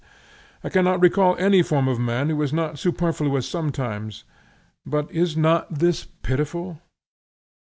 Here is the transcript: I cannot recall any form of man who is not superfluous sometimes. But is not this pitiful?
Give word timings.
I 0.63 0.69
cannot 0.69 0.99
recall 0.99 1.35
any 1.37 1.61
form 1.61 1.87
of 1.87 1.99
man 1.99 2.29
who 2.31 2.41
is 2.41 2.51
not 2.51 2.79
superfluous 2.79 3.47
sometimes. 3.47 4.23
But 4.83 5.11
is 5.11 5.37
not 5.37 5.75
this 5.77 6.05
pitiful? 6.23 6.79